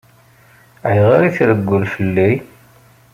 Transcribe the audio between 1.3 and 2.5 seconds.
treggel fell-i?